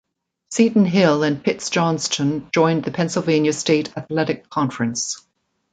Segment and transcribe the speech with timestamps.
[0.49, 5.23] Seton Hill and Pitt-Johnstown joined the Pennsylvania State Athletic Conference.